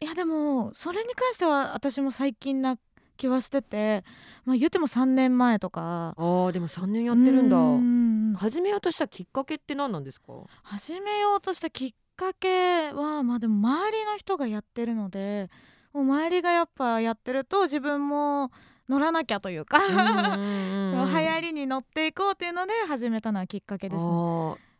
[0.00, 2.76] いやでもそれに関しては私も最近な
[3.22, 4.04] 気はしてて
[4.44, 7.56] まあ言っても3年前とかあーでも3年やってるんだ。
[7.56, 10.32] うん始めようとしたきっかけって何なんですか？
[10.62, 15.50] 始めようとしたきっかけはまあでも周りの人がやってるので
[15.92, 18.50] もう周りがやっぱやってると自分も
[18.88, 24.08] 乗らなきゃというか その流行りに乗っていこうっていうので始めたのはきっかけですね。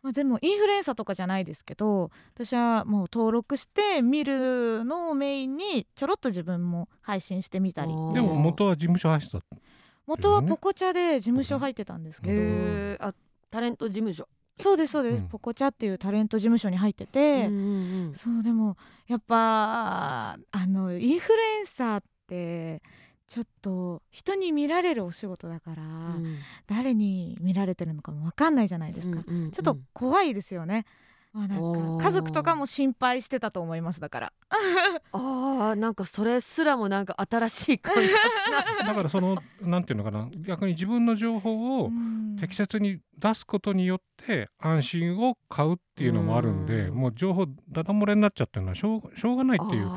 [0.03, 7.87] あまあ、でもインフルエンサーとかじゃないですけど私はもう登録して見るのをメインにちょろっと自分も配信してみたり。
[7.87, 9.39] でも元は事務所入ってた。
[10.05, 13.13] 元はポコチャで事務所入ってたんですーけど、あ
[13.49, 14.27] タレント事務所。
[14.59, 15.27] そうですそうです、うん。
[15.29, 18.15] ポコチャっていうタレント事務所に入ってて、うんうん。
[18.15, 18.75] そうでも
[19.07, 22.81] やっぱあのインフルエンサーって
[23.33, 25.87] ちょっと人に見られるお仕事だから、う
[26.19, 26.37] ん。
[26.67, 29.51] 誰に見られてるのかも分かんないじゃないですか、うんうんうん。
[29.51, 30.85] ちょっと怖いですよね、
[31.33, 34.33] まあ、なんか家族とかも心配してたと思いますだから。
[35.11, 38.07] あーなんかそれすらもなんか新しい感覚
[38.79, 38.85] な。
[38.85, 40.29] だからそのなんていうのかな。
[40.45, 42.23] 逆に自分の情報をうん。
[42.39, 46.95] 適切に出すことによって安心を買うっていうのもあるんで、うん。
[46.95, 49.93] もう情報ダダ漏れになっちゃってるのはしょうしょうがないっていう考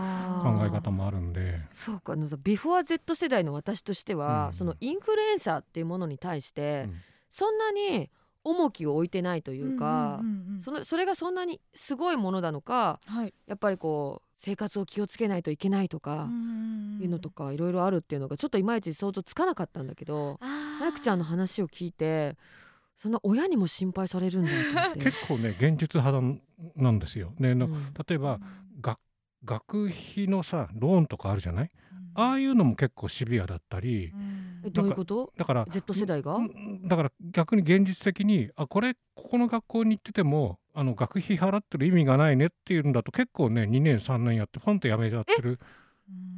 [0.56, 1.60] 考え方もあるんで。
[1.70, 4.52] そうかあのさビフォー Z 世代の私としては、うん。
[4.54, 6.94] そのインフルエンサーっていうものに対して、うん。
[7.28, 8.10] そんなに
[8.46, 10.62] 重きを置いてないというか、んんんん。
[10.62, 13.34] そのそれがそんなにすごいものなのかはい。
[13.46, 16.28] やっぱりこう生活を気をつけないといけないとか、
[17.00, 20.38] いうのとかいろいろあるっていうのがちょっといまいち想像つかなかったんだけど、
[20.80, 22.36] マイクちゃんの話を聞いて
[23.02, 24.50] そんな親にも心配されるんだ
[24.90, 25.00] って。
[25.04, 26.40] 結構ね現実派
[26.76, 27.32] なんですよ。
[27.38, 27.72] ね、なうん。
[28.06, 28.38] 例えば
[28.80, 28.98] 学
[29.44, 31.70] 学費のさローンとかあるじゃない？
[32.16, 34.12] ああいうのも結構シビアだったり
[34.64, 35.32] えどういうこと？
[35.36, 36.36] だから Z 世代が？
[36.36, 45.58] うんだから逆に現実的にあこれここの学校に行っててもあの学費払ってる意味がないねっていうんだと結構ね2年3年やってポンと辞めちゃってる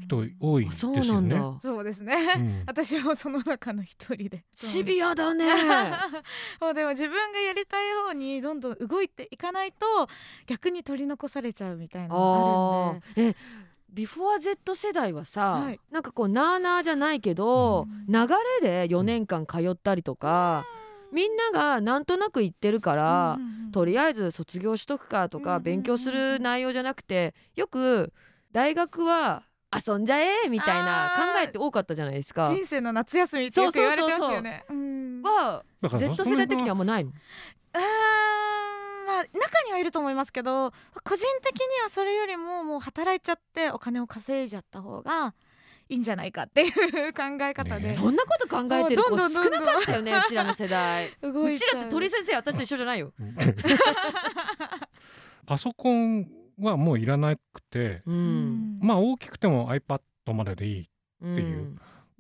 [0.01, 1.11] 人多いですあそうよね。
[1.11, 1.61] なんだ。
[1.61, 2.65] そうですうね、ん。
[2.67, 4.45] 私もその中の一人で。
[4.55, 5.45] シビアだね。
[6.63, 10.09] もうでも自分がやりたい方にどんどん動いていかないと
[10.47, 13.37] 逆に取り残されちゃうみたいなのがあるんで。
[13.37, 13.37] え
[13.91, 15.81] ビフォー Z 世代はさ、はい。
[15.91, 18.13] なんかこうなあなあじゃないけど、うん。
[18.13, 18.29] 流
[18.61, 20.67] れで4年間通ったりとか、
[21.13, 23.73] みんながなんとなく言ってるから、うんうんうん。
[23.73, 28.13] とりあえず卒業しとくかとか、うんうんうん勉強する内容じゃなくてよく
[28.53, 32.51] 大学は遊んじゃえみたいな考えって多かったじゃないですか。
[32.55, 34.65] 人生の夏休みってよく言われてますよね。
[34.71, 35.23] うん。
[35.23, 37.13] は Z 世代的にはあんまないの？
[37.75, 37.79] あ
[39.69, 40.73] にはいると思いますけど
[41.05, 45.35] 個人的にはそれよりももう働いちゃってお金を稼いじゃった方が
[45.89, 46.73] いいんじゃないかっていう
[47.15, 49.31] 考え方で、ねそんなこと考えてる子少な
[49.63, 51.09] かったよねうちらの世代。
[51.23, 53.13] うちだって鳥先生私と一緒じゃないよ。
[53.19, 53.35] う ん
[55.47, 56.29] パソコン
[56.59, 58.79] はもういらなくてううん。
[58.83, 60.01] まあ大きくても iPad
[60.35, 60.91] まででいい
[61.23, 61.79] うんっていう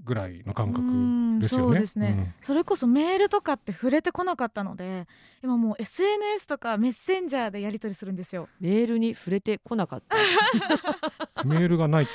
[0.08, 1.64] ぐらいの感覚うんですよね。
[1.66, 5.06] そうですねそれこそメールとかって触れてこなかったので
[5.44, 8.48] 今もう SNS とかメッセンジャーでやり取りするんですよ。
[8.58, 10.16] メールに触れてこなかった。
[11.44, 12.08] う ん メールがない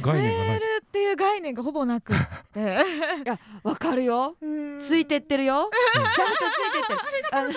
[0.00, 0.48] 概念がない。
[0.48, 2.16] メールっていう概念がほぼなくっ
[2.52, 2.60] て。
[3.24, 4.36] いやわかるよ。
[4.40, 4.80] うん。
[4.80, 5.70] ついてってるよ。
[5.94, 6.98] ちゃんとついてってる。
[7.30, 7.48] あの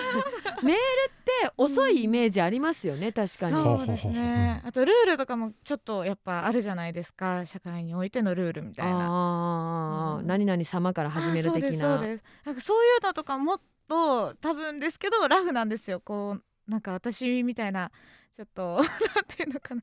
[0.62, 0.78] メール
[1.10, 3.52] って遅いイメージありますよね確かに。
[3.52, 4.62] そうですね。
[4.64, 7.46] あとルールとかもちょっとやっぱあるじゃないですか。
[7.46, 8.92] 社会においてのルールみたいな。
[8.92, 10.26] ああ、うん。
[10.26, 11.58] 何々様から始める的な。
[11.60, 12.24] あそうですそうです。
[12.44, 16.00] なんかそういうのとかもっと多分ですけどラフなんですよ。
[16.00, 17.90] こうなんか私みたいな
[18.36, 18.86] ちょっと なん
[19.26, 19.82] ていうのかな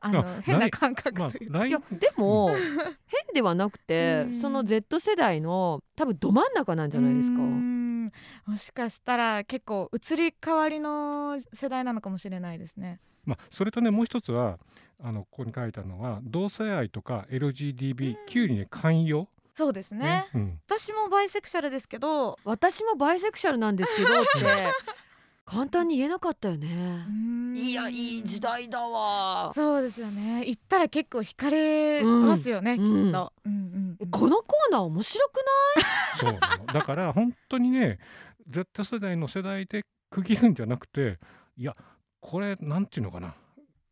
[0.00, 4.40] あのあ変な感覚まあというか、LINE いやでも変ではなくて、うん。
[4.40, 7.34] その Z 世代の多分ど真ん中なんじゃないですか。
[7.34, 7.40] うー。
[7.40, 8.12] ん。
[8.46, 13.00] もしかしたら結構移り変わりの世代なのかもしれないですね。
[13.24, 14.58] まあ、それとねもう一つは
[15.02, 20.28] あのここに書いたのは同性愛とか LGBTQ にね寛容、そうですね。
[20.34, 22.38] うん、私もバイセクシャルですけど。
[22.44, 24.72] 私もバイセクシャルなんですけどって
[25.46, 27.06] 簡単に言えなかったよね。
[27.54, 29.52] いやいい時代だわ。
[29.54, 30.44] そうですよね。
[30.44, 33.04] 行ったら結構惹かれますよね、うん。
[33.06, 33.52] きっと、うん。
[33.52, 33.58] うん
[34.00, 36.30] うんこのコーナー面白くない？
[36.32, 36.66] そうなの。
[36.66, 37.98] だから本当にね
[38.50, 41.18] Z 世代の世代で区切るんじゃなくて
[41.56, 41.72] いや
[42.20, 43.34] これなんていうのかな。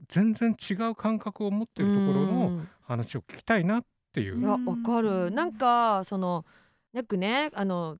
[0.08, 4.38] 全然違う感覚を持ってるところの話を聞きたいなっていう。
[4.38, 4.40] う。
[4.40, 5.30] いやうんわかる。
[5.30, 6.44] なんかその
[6.92, 7.96] よくねあの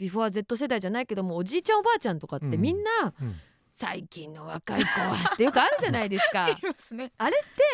[0.00, 2.60] ビフォー Z 世代じゃないけどもおじいちゃんおばあちゃんとかってうん。
[2.60, 3.36] みんな、うん。
[3.74, 6.44] 最近の若い子はってよくあるじゃないですか。
[6.48, 7.12] ありますね。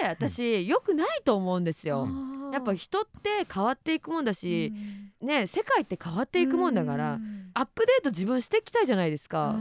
[0.00, 2.04] で私よくないと思うんですよ。
[2.04, 4.72] うやっぱ人って変わっていくもんだし、
[5.20, 5.28] うん。
[5.28, 7.50] ね世界って変わっていくもんだから、うん。
[7.54, 9.56] アップデート自分していきたいじゃないですか。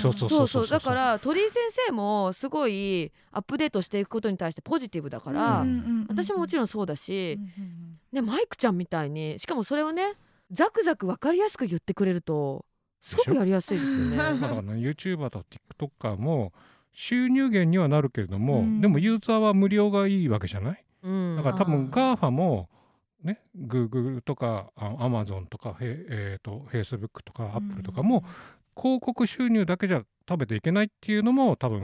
[0.00, 1.54] そうそうそうそうだから鳥居先
[1.86, 7.98] 生もすごいアップデートしていくことに対してポジティブだから、うんうんうんうん私ももちろんそうだし、うんうん。
[8.12, 10.14] ね、マイクちゃんみたいにしかもそれをね
[10.50, 12.64] ザクザク分かりやすく言ってくれると
[13.02, 14.16] すごくやりやすいですよね。
[14.16, 15.44] まあだからね YouTuber と
[15.78, 16.52] TikToker も
[16.92, 18.80] 収入源にはなるけれども、うん。
[18.80, 20.84] でもユーザーは無料がいいわけじゃない？
[21.02, 21.36] うん。
[21.36, 22.68] だから多分 GAFA も
[23.22, 28.24] ね Google とかあ Amazon とかフェ,、えー、と Facebook とか Apple とかも
[28.76, 31.80] 広告収入だけじゃ食べていけないっていうのも多分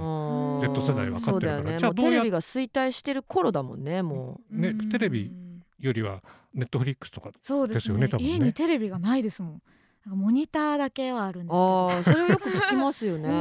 [0.62, 1.62] Z 世代分かってるから。
[1.62, 1.78] ね。
[1.78, 4.88] じゃあどうテレビが衰退してる頃だもんねもねうん。
[4.88, 5.30] テレビ
[5.78, 6.22] よりは
[6.56, 8.32] Netflix とかそうですですよね多分ね。
[8.32, 9.62] 家にテレビがないですもん。
[10.06, 13.28] なんかモニターだけはあるんですけどあーそれをよく聞きますよね。
[13.30, 13.32] う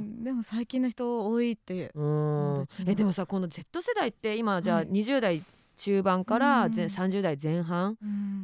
[0.00, 0.22] ん。
[0.22, 1.90] でも最近の人多いって。
[1.94, 2.66] うん。
[2.86, 5.42] えでもさこの Z 世代って今じゃあはい20代
[5.76, 6.72] 中盤からうん。
[6.72, 7.96] ぜ30代前半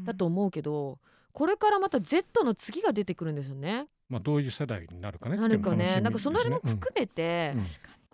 [0.04, 0.98] だと思うけど
[1.32, 3.86] これからまた Z の次が出てくるんですよね。
[4.08, 6.00] まあどういう世代になるかねなるかっていうのがね。
[6.00, 7.64] なんかその辺も含めて、うん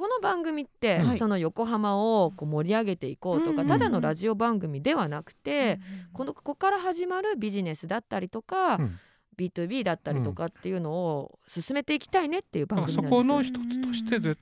[0.03, 1.19] この番組って、はい。
[1.19, 3.69] その横浜をこう盛り上げていこうとか、うんうんうん。
[3.69, 8.99] ただのラジオ番組ではなくて、うんこのここから始まるビジネスだったりとか、うん。
[9.39, 13.23] B2B だったりとかっていうのを進めていきたいねっていうだ番組なんですよ。
[13.23, 14.37] そこの一つとして Z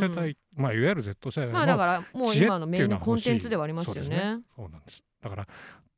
[0.00, 4.38] 世代、まあいわゆる Z 世代のまあだからもう今のメインのコンテンツではありますよそうね。
[4.56, 5.02] そうなんです。
[5.20, 5.46] だから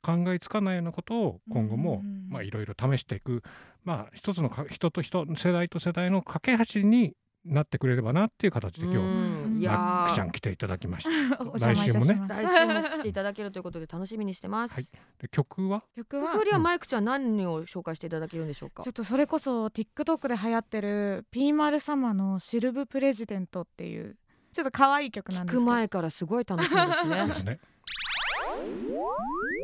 [0.02, 2.28] 考えつかないようなことを今後もうん。
[2.28, 3.44] まあいろいろ試していく。
[3.84, 7.14] まあ一つのか人と人世代と世代の架け橋に
[7.46, 11.10] なってくれればなっていう形で今日うんいやマックちゃーん来ていただきました。
[11.42, 14.74] お邪魔いたします来週も来ていただけるということで楽しみにしてます。
[14.74, 15.82] はいで曲は？
[15.96, 16.32] 曲は？
[16.34, 18.82] 曲はマイクちゃん何を紹介していただけるんでしょうか？
[18.82, 18.92] ちょっ。
[18.92, 24.16] とそれこそ TikTok で流行ってるピーマル様のシルブプレジデントっていう
[24.52, 27.34] ちょっと可愛い曲なん聞ですけどく前からすごい楽しみですでね。
[27.34, 27.60] すね。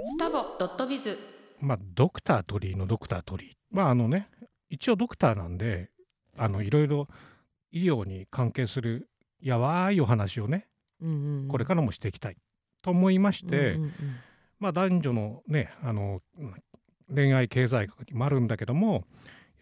[0.04, 1.18] スタボドットビズ。
[1.60, 3.54] まあドクタートリーのドクタートリー。
[3.70, 4.28] まああのね
[4.68, 5.90] 一応ドクターなんで
[6.36, 7.08] あのいろいろ
[7.72, 9.08] 医療に関係する
[9.40, 10.66] やわいお話をね
[11.00, 11.48] うんうんうん。
[11.48, 12.36] これからもしていきたい
[12.82, 13.92] と思いまして、うんうんうん
[14.58, 16.54] まあ男女のねあのうん
[17.12, 19.02] 恋愛経済学にもあるんだけどもやっ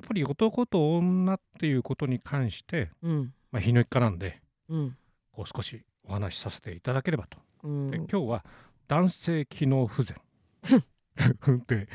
[0.07, 3.33] ぱり男と女っていうことに関して、うん。
[3.51, 4.97] まあ、日の日課なんでうん。
[5.33, 7.39] こう少しお話しさせていただければと。
[7.65, 7.91] うん。
[7.91, 8.45] で今日は
[8.89, 10.17] 男性機能不全。
[11.21, 11.89] って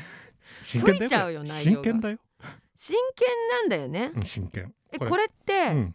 [0.64, 2.18] 真剣だよ真剣だよ、
[2.76, 4.12] 真剣なんだよね。
[4.14, 4.18] う。
[4.18, 4.74] ん、真剣。
[4.92, 5.94] えこれって、うん、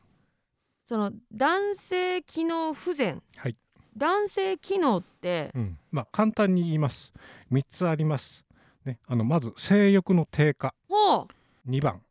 [0.91, 3.23] その男性機能不全。
[3.37, 3.55] はい。
[3.95, 7.13] 男性機能ってうん、まあ簡単に言います。
[7.49, 8.43] 3つあります、
[8.83, 10.73] ね、あのまず性欲の低下。
[10.89, 11.29] ほ
[11.65, 11.69] う。
[11.69, 12.01] 2番、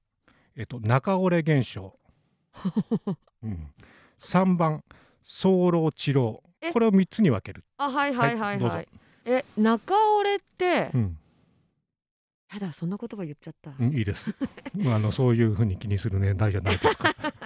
[0.56, 1.94] えっと、中折れ現象、
[3.44, 3.70] うん、
[4.22, 4.82] 3番。
[5.24, 6.72] 早漏治療え？
[6.72, 8.70] これを3つに分ける、あはいはいはいはい。
[8.70, 8.88] はい。
[9.26, 11.18] え中折れって、うん。
[12.50, 13.72] やだそんな言葉言っちゃった。
[13.78, 14.34] うん、いいです。
[14.74, 17.14] まああのそういうふうに気にする年代じゃないですか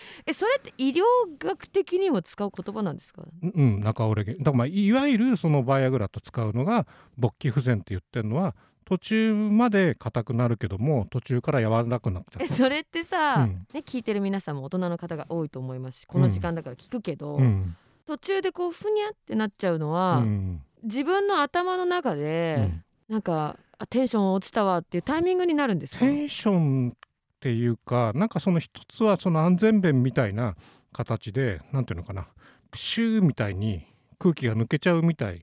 [0.26, 1.02] えそれって医療
[1.38, 3.22] 学的にも使う言葉なんですか？
[3.42, 6.86] うんうん、中折れ現だからまあいわゆるそのバイアグラと使うのが
[7.18, 13.66] 勃起不全って言ってるのは途中まで硬くなるけども途中から柔らかくなっちゃうえそれってさ、うん。
[13.72, 17.76] ね聞いてる皆さんも大人の方が多いと思いますしこの時間だから聞くけど、うん。
[18.06, 20.62] 途中でこうふにゃってなっちゃうのは、うん。
[20.82, 22.84] 自分の頭の中で、うん。
[23.08, 26.00] なんかあテンション落ちたわっていうタイミングになるんですか？
[26.00, 26.96] テンション
[27.42, 30.54] っていうかなんかその一つはその安全弁みたいな
[30.92, 32.28] 形でなんていうのかな
[32.70, 33.84] プシューみたいに
[34.20, 35.42] 空気が抜けちゃうみたい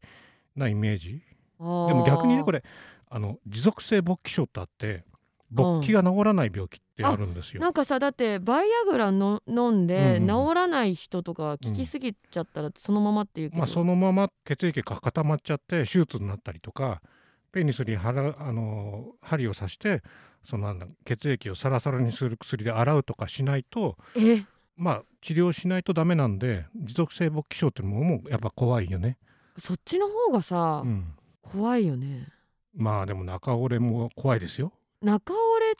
[0.55, 1.09] なイメージ。
[1.09, 1.25] でで
[1.59, 2.65] も逆にねこれれ
[3.09, 5.03] あの持続性勃起症ってあって
[5.51, 7.59] 勃起が治らない病気ってあるんですよ。
[7.59, 17.01] なんかさだってバイアグラの飲んでうんうん治らない人とか効きすぎちゃったらそのままっていうけど、まあ、そのまま血液が固まっちゃって手術になったりとか
[17.51, 20.01] ペニスに腹あの針を刺して
[20.45, 24.43] そのなんだ血液をサラサラにする薬で洗うとかしないとえ
[24.75, 29.17] まあ治療しないとダメなんで持続性勃起症っていうのもやっぱ怖いよね。
[29.57, 32.29] そっちの方がさ、うん、怖いよね。
[32.73, 34.71] まあでも中折れも怖いですよ。
[35.01, 35.75] 中折れっ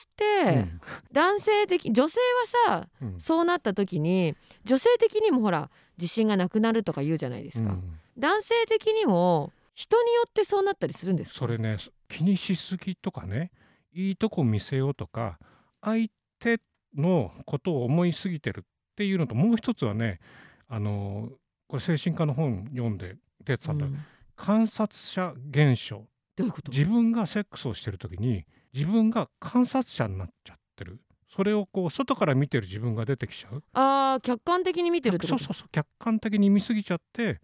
[0.54, 0.80] て、うん。
[1.12, 2.18] 男性的女性
[2.66, 3.20] はさうん。
[3.20, 7.98] そうなった時に女性的にもほら自信がなくなるとか言うじゃないですか、うん。
[8.18, 11.38] 男性的にも人によってそうなったりするんですか？
[11.38, 13.50] それね気にしすぎとかね
[13.92, 15.38] いいとこ見せようとか
[15.80, 16.60] 相手
[16.96, 18.62] のことを思いすぎてるっ
[18.96, 20.20] ていうのともう一つはね
[20.68, 21.28] あの
[21.68, 23.98] これ精神科の本読んで出てたんだ、うん。
[24.36, 26.04] 観察者現象。
[26.36, 26.72] どういうこと？
[26.72, 31.00] 自分がセックスをしてる時に自分が観察者になっちゃってる。
[31.34, 33.62] それをこう外から見てる自分が出てきちゃう。
[33.72, 35.38] あー客観的に見てるってこと？
[35.38, 35.68] そうそうそう。
[35.70, 37.40] 客観的に見すぎちゃって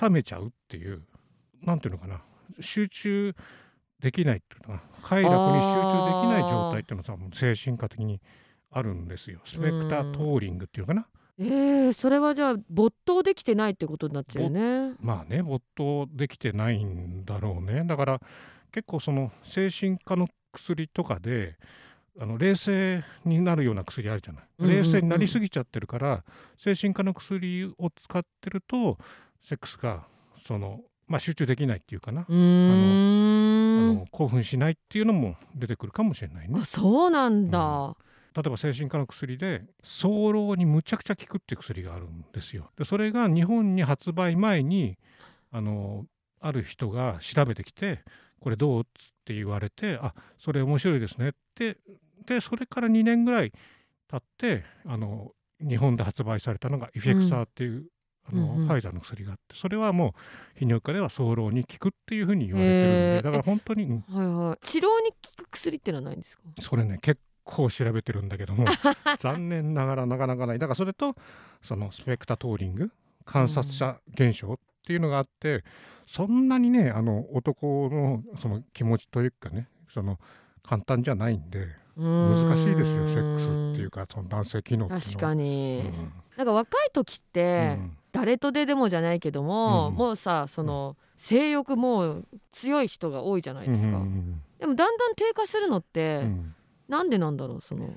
[0.00, 1.02] 冷めちゃうっていう
[1.62, 2.20] なんていうのかな。
[2.60, 3.34] 集中
[4.00, 8.20] できないっていうのかな快楽に集中できない状態っていうのはさもう精神科的に
[8.70, 9.40] あるんですよ。
[9.46, 11.06] スペクタートーリングっていうのかな。
[11.38, 17.84] えー、それはじゃあ没頭できてないってことになっちゃうよねまあね没頭できてないんだろうね。
[17.84, 18.20] だから
[18.72, 21.56] 結構その精神科の薬とかで
[22.20, 24.82] あの冷静になるような薬あるじゃない、うんうんうん。
[24.84, 26.24] 冷静になりすぎちゃってるから
[26.58, 28.98] 精神科の薬を使ってると
[29.48, 30.04] セックスが
[30.46, 32.38] その、まあ、集中できないっていうかな、うーん。
[32.38, 33.39] あの
[34.10, 36.58] 興奮しないっていうのも出てくるかもしれないね。
[36.60, 37.96] あそうなんだ、
[38.34, 42.70] 例えば精神科の薬で早漏にむちゃくちゃ効くっていう薬があるんですよ。
[42.76, 44.98] でそれが日本に発売前に
[45.50, 46.06] あの
[46.40, 48.02] ある人が調べてきて
[48.40, 48.84] これどうっ
[49.24, 51.78] て言われてあそれ面白いですねって
[52.26, 53.52] でそれから2年ぐらい
[54.08, 57.84] 経ってあの日本で発売されたのがエフェクサーっていう、
[58.32, 58.60] あのうん。
[58.62, 60.14] うんファイザーの薬があってそれはも
[60.56, 63.22] う泌尿器科では早漏に効くっていうふうに言われてるんへでー。
[63.22, 64.04] だから本当に、うん。
[64.08, 64.66] はいはい。
[64.66, 64.86] 治療に
[65.36, 66.42] 効く薬ってのはないんですか？
[66.60, 68.66] それね結構調べてるんだけども
[69.18, 70.58] 残念ながらなかなかない。
[70.58, 71.16] だからそれと
[71.62, 72.92] そのスペクタトーリング
[73.24, 75.64] 観察者現象っていうのがあって、
[76.06, 80.18] そんなにねあの男のその気持ちというかねその
[80.62, 85.00] 簡単じゃないんで難難しいですよセックスっていうかその男性機能っていうのは。
[85.00, 87.96] 確かに、うんなんか若い時って、うん。
[88.12, 89.94] 誰とででもじゃないけども、うん。
[89.94, 96.22] もうさその性欲もう強い人が多いじゃないですか、うんうんでもだんだん低下するのって、
[96.88, 97.90] なんでなんだろうその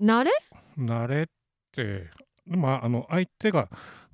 [0.00, 0.30] 慣れ？
[0.76, 1.26] 慣れっ
[1.72, 2.10] て
[2.46, 3.68] でもあの相手が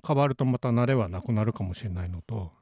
[0.06, 2.52] 変わるとまた慣れはなくなるかもしれないのと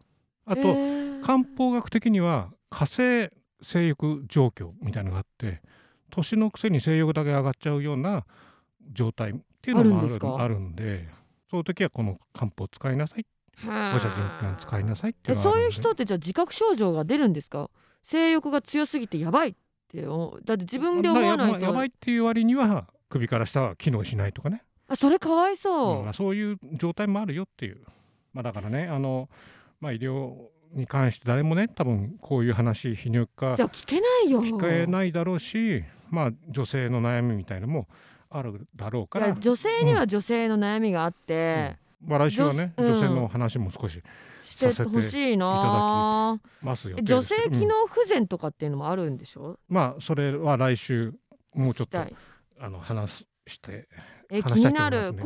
[0.46, 1.22] あと、えー。
[1.22, 3.30] 漢方学的には火星
[3.62, 5.60] 性欲状況みたいなのがあって
[6.10, 8.24] 年のくせに性欲だけ上がっちゃうような
[8.92, 10.36] 状態っていうのもあるあるんですか？
[10.42, 11.08] あるんで
[11.50, 13.26] その時はこの漢方を使いなさい。
[13.62, 17.68] 放射循環使いなさいっていえそういう人ってじゃあ自覚症状が出るんですか？
[18.02, 19.54] 性欲が強すぎてやばいっ
[19.92, 20.08] てだ
[20.54, 21.60] って自分で思わないと。
[21.60, 24.62] ややばいっていう割には首から下は機能しないとかね。
[24.88, 27.82] あそれかわいそう、うんまあ、そういう状態もあるよっていう、
[28.32, 29.28] まあ、だからねあの、
[29.80, 30.32] まあ、医療
[30.72, 37.88] に関して誰もね多分こういう話泌尿器科じゃあ聞けないよ聞かえないだろうし、まあ、女性の悩みみたいのも
[38.30, 39.34] あるだろうから。
[39.34, 44.02] 女性には女性の悩みがあって、まあ、来週はね女女性の話も少し
[44.42, 46.40] してほしいな。
[46.62, 46.96] ますよ。
[46.98, 47.68] え女性機うん。
[47.68, 51.12] 能不全とかっていうのもあるんでしょ、まあそれは来週
[51.52, 51.98] もうちょっと
[52.60, 53.88] あの話して、
[54.30, 55.24] え気になる、こうい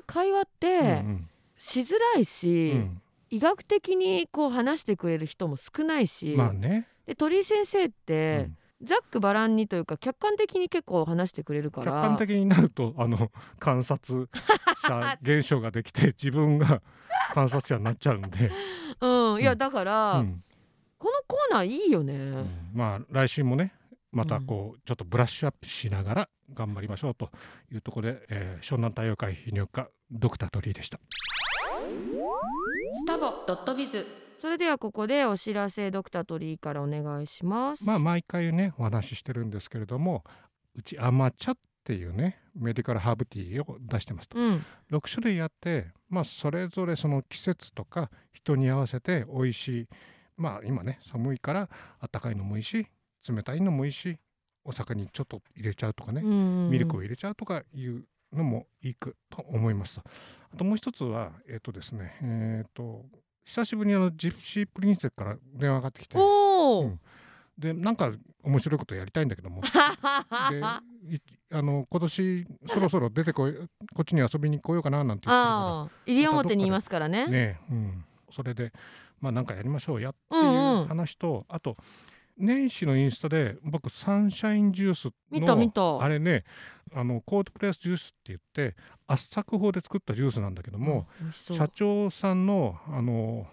[0.00, 3.02] う会話ってうんしづらいし、うん。
[3.30, 11.92] 医学的にこう話してくれる人も少ないし、まあね、で鳥居先生っうて、んざっくばらんにというか客観的に結構話してくれるから。
[11.92, 14.28] 客観的になるとあの観察
[14.82, 16.82] 者 現象ができて自分が
[17.34, 18.50] 観察者になっちゃうんで、
[19.00, 19.58] うん、いやうん。
[19.58, 20.42] だから、うん。
[20.98, 22.70] このコーナーいいよね、うん。
[22.74, 23.72] まあ来週もね
[24.12, 27.30] またこうちょっとブラッシュアップしながら頑張りましょうと
[27.72, 30.98] いうところで、えー湘南太陽会泌尿器科ドクター鳥居でした。
[32.92, 34.06] スタボドットビズ
[34.40, 37.84] それではここでお知らせドクター鳥居からお願いします。
[37.84, 40.24] まあ毎回ねお話ししてるんですけれども
[40.74, 44.38] うちアマチャっていうねメディカルハーブティーを出してますと。
[44.38, 44.64] うん。
[44.90, 49.88] 6種類あってまあそれぞれその季節とか人に合わせて美味しい
[50.38, 51.68] まあ今ね寒いから
[52.00, 52.86] あったかいのもいいし
[53.28, 54.16] 冷たいのもいいし
[54.64, 60.02] お酒にちょっと入れちゃうとかね、ミルクを入れちゃうとかいうのもいいくと思いますと。
[60.54, 63.04] あともう一つはえっ、とですねえっ、と
[63.54, 66.16] 久しぶりにあのジプシープリンセスから電話がかかってきて。
[66.16, 67.00] うん。
[67.58, 69.60] でなんか面白いことやりたいんだけども
[70.50, 70.58] で
[71.14, 71.20] い
[71.52, 73.54] あの今年そろそろ出てこい
[73.94, 77.24] こっちに遊びに来ようかななんて言って西表にいますからね。
[77.24, 78.72] らねえ、うん、それで
[79.20, 80.86] まあなんかやりましょうやっていうんううん。
[80.86, 81.76] 話と、あと
[82.40, 86.00] 年始のインスタで僕サンシャインジュースの見た見た。
[86.00, 86.44] あれね
[86.92, 88.76] あのコードプレスジュースって言って
[89.06, 91.32] 圧搾法で作ったジュースなんだけども、う。
[91.32, 93.46] 社長さんのあの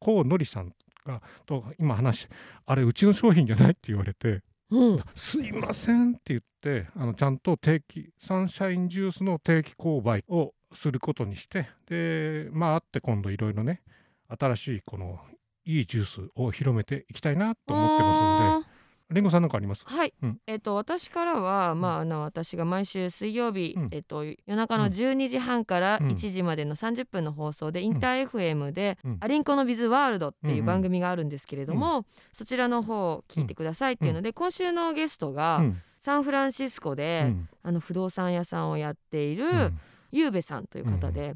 [0.00, 0.72] 高のりさん
[1.04, 2.28] がと今話
[2.66, 13.82] あれうちの商品じゃないって言われてうん「すいません」って言ってあのちゃんと定期サンシャインジュースの定期購買をすることにしてでまああって今度いろいろね
[14.28, 15.18] 新しいこの
[15.70, 18.68] いいジュースを広めていきたいなと思ってますんで
[19.10, 19.84] りんごさんなんかあります？
[19.86, 20.38] はい、うん。
[20.46, 23.88] えっ、と私からは、まああの私が毎週水曜日、うん。
[23.90, 26.08] えっ、と夜中の12時半からうん。
[26.08, 29.16] 1時までの30分の放送で、インター FM で、うん。
[29.20, 30.66] アリンコのビズワールドってうんいううん。
[30.66, 32.04] 番組があるんですけれども、
[32.34, 35.80] そちらの方を聞いてくださいっていうので、今週のゲストが、うん。
[36.00, 37.48] サンフランシスコで、うん。
[37.62, 39.78] あの不動産屋さんをやっている、うん。
[40.12, 41.34] ゆうべさんという方で、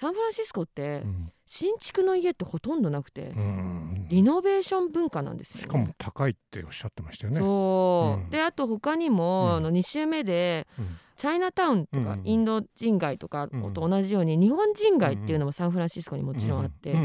[0.00, 1.32] サンフランシスコってうん。
[1.46, 5.62] 新築の家ってほとんどなくて、うんリノベーション文化なんですよ、ね。
[5.64, 7.38] しかも高いっておっしゃってましたよね。
[7.38, 8.30] そう、うん。
[8.30, 9.56] であと他にも、うん。
[9.56, 10.86] あの2週目でうん。
[11.16, 16.96] チャイナタウンとか、うんインド人街とかうんと同じように日本人街っていうのもサンフランシスコにもちろんあって、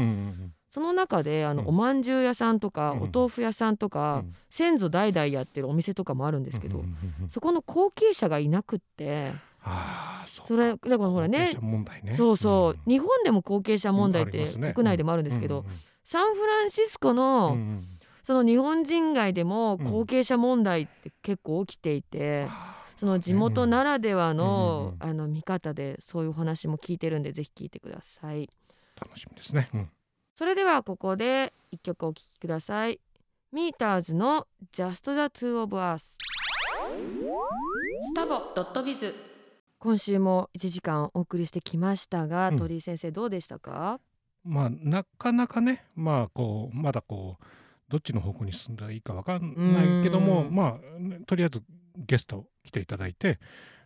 [0.70, 1.68] その中であの、うん。
[1.68, 3.02] おまんじゅう屋さんとか、うん。
[3.02, 4.32] お豆腐屋さんとうか、ん。
[4.48, 6.82] 先祖代々やってるお店とかもあるんですけど、
[7.28, 9.34] そこの後継者がいなくって
[9.68, 11.38] ああそれだからほらね。
[11.38, 12.14] 後継者問題ね。
[12.14, 12.92] そうそう、ん。
[12.92, 15.64] 日本でも後継者問題って国内でもあるんですけど、うん
[16.08, 17.84] サンフランシスコの、うんうん。
[18.22, 19.84] その日本人街でもうん。
[19.84, 28.44] 後継者問題って結構起きていて、あその地元ならではの,、うんあの見方でそういうお話も聞いてるんでぜひ聞いてください。
[28.44, 28.48] ー
[29.04, 29.68] 楽しみですね。
[29.74, 29.90] うん。
[30.36, 33.00] それではここで一曲お聴きください。
[33.52, 36.16] ミーターズの Just the Two of Us
[38.02, 39.14] スタボドットビズ
[39.78, 42.56] 今週も1時間お送りしてきましたが、うん。
[42.56, 44.00] 鳥居先生どうでしたか？
[44.44, 47.44] まあなかなかねまあこうまだこう
[47.88, 50.54] どっちの方向に進んだらいいかわかんないけどもうん。
[50.54, 51.62] まあねとりあえず
[51.96, 53.38] ゲスト来ていただいて、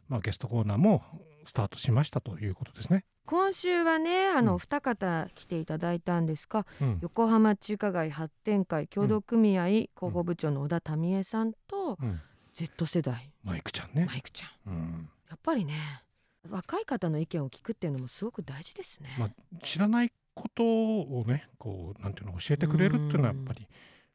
[0.08, 1.02] まあ、ゲストコーナーも
[1.44, 3.04] スタートしましたということですね。
[3.26, 4.58] 今週はねあの、うん。
[4.58, 6.98] 二方来ていただいたんですがうん。
[7.02, 12.20] 横浜中華街発展会協同組合広報部長の小田民江さんと、うん。
[12.54, 13.32] Z 世代。
[13.44, 14.04] マイクちゃんね。
[14.06, 14.72] マイクちゃん。
[14.72, 16.02] うんやっぱりね
[16.48, 19.16] 若い方の意見を聞くっていうのもすごく大事ですね。
[19.18, 19.30] まあ
[19.64, 23.68] 知らないことをねこうなんていうの教えてくれるっていうのはやっぱり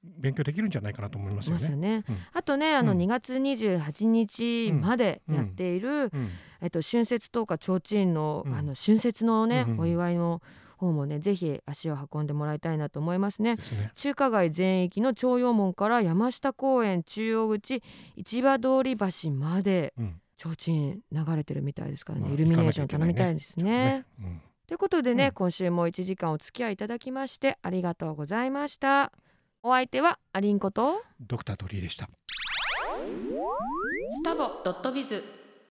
[0.03, 1.61] 勉強できるんじゃないかなと思いますよね。
[1.61, 2.17] まさね、うん。
[2.33, 2.97] あとねあのうん。
[2.99, 6.29] 2月28日までやっている、うん。
[6.61, 8.55] えっと、春節10日提灯の,、うん。
[8.55, 10.41] あの春節のね、お祝いの
[10.77, 13.55] 方もねぜひ足を運んでもらいたいなと思いますね。
[13.55, 13.91] ね。
[13.95, 17.81] 中華街全域の朝陽門から山下公園中央口
[18.17, 24.05] 市場通り橋までうん提灯流れてるみたいですからね、まあイルミネーション頼みたいですね。
[24.19, 24.41] うん。
[24.67, 25.31] ということでね、うん。
[25.33, 29.11] 今週も1時間お付き合いいただきましてありがとうございました。
[29.63, 31.01] お相手はアリンコと。
[31.19, 32.09] ドクター鳥居でした。
[34.11, 35.23] スタボドットビズ